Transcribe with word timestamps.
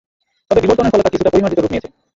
তবে 0.51 0.61
বিবর্তনের 0.61 0.91
ফলে 0.91 1.03
তা 1.05 1.11
কিছুটা 1.13 1.31
পরিমার্জিত 1.33 1.59
রূপ 1.59 1.71
নিয়েছে। 1.71 1.89